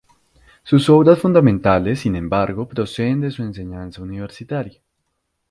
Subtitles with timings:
[0.63, 4.81] Sus obras fundamentales, sin embargo, proceden de su enseñanza universitaria.